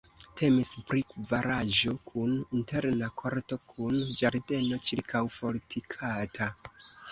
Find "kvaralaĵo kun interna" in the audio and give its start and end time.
1.11-3.11